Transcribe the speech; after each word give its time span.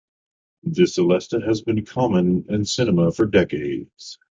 The 0.63 0.87
celesta 0.87 1.47
has 1.47 1.61
been 1.61 1.85
common 1.85 2.47
in 2.49 2.65
cinema 2.65 3.11
for 3.11 3.27
decades. 3.27 4.17